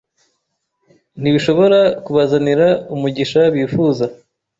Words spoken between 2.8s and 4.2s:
umugisha bifuza